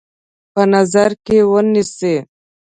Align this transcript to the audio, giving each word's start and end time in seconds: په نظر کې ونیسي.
په 0.53 0.61
نظر 0.73 1.09
کې 1.25 1.37
ونیسي. 1.51 2.15